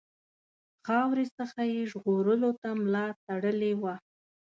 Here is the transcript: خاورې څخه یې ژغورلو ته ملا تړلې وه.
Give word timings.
خاورې 0.85 1.25
څخه 1.37 1.61
یې 1.73 1.81
ژغورلو 1.91 2.49
ته 2.61 2.69
ملا 2.81 3.05
تړلې 3.25 3.73
وه. 3.81 3.95